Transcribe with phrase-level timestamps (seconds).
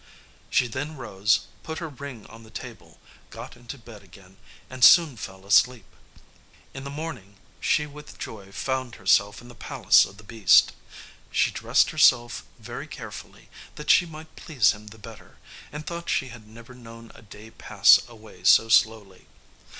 [0.49, 5.15] She then rose, put her ring on the table, got into bed again, and soon
[5.15, 5.85] fell asleep.
[6.73, 10.71] In the morning she with joy found herself in the palace of the beast.
[11.31, 15.37] She dressed herself very carefully, that she might please him the better,
[15.71, 19.27] and thought she had never known a day pass away so slowly.